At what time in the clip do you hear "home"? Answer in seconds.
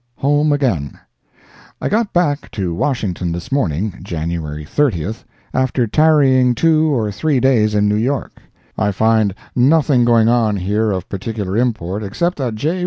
0.15-0.51